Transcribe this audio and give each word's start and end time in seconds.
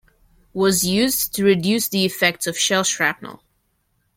Was 0.51 0.83
used 0.83 1.35
to 1.35 1.43
reduce 1.43 1.87
the 1.87 2.03
effects 2.05 2.47
of 2.47 2.57
Shell 2.57 2.85
Shrapnel. 2.85 3.43